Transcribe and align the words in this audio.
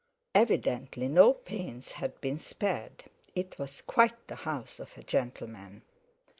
Evidently, 0.33 1.07
no 1.07 1.31
pains 1.31 1.91
had 1.91 2.19
been 2.21 2.39
spared. 2.39 3.03
It 3.35 3.59
was 3.59 3.83
quite 3.83 4.27
the 4.29 4.33
house 4.35 4.79
of 4.79 4.97
a 4.97 5.03
gentleman. 5.03 5.83